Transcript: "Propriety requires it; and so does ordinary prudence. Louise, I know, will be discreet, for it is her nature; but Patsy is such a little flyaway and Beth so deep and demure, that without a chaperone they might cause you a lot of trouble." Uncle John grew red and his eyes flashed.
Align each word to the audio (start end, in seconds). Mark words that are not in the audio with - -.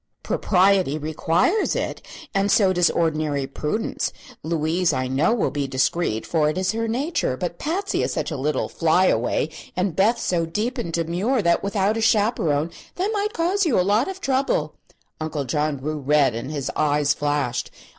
"Propriety 0.23 0.97
requires 0.97 1.75
it; 1.75 2.01
and 2.33 2.51
so 2.51 2.73
does 2.73 2.89
ordinary 2.89 3.45
prudence. 3.45 4.11
Louise, 4.41 4.93
I 4.93 5.07
know, 5.07 5.31
will 5.31 5.51
be 5.51 5.67
discreet, 5.67 6.25
for 6.25 6.49
it 6.49 6.57
is 6.57 6.71
her 6.71 6.87
nature; 6.87 7.37
but 7.37 7.59
Patsy 7.59 8.01
is 8.01 8.11
such 8.13 8.31
a 8.31 8.35
little 8.35 8.67
flyaway 8.67 9.47
and 9.75 9.95
Beth 9.95 10.17
so 10.19 10.47
deep 10.47 10.79
and 10.79 10.91
demure, 10.91 11.43
that 11.43 11.61
without 11.61 11.97
a 11.97 12.01
chaperone 12.01 12.71
they 12.95 13.09
might 13.09 13.33
cause 13.33 13.63
you 13.63 13.79
a 13.79 13.83
lot 13.85 14.07
of 14.07 14.19
trouble." 14.21 14.73
Uncle 15.19 15.45
John 15.45 15.77
grew 15.77 15.99
red 15.99 16.33
and 16.33 16.49
his 16.49 16.71
eyes 16.75 17.13
flashed. 17.13 17.69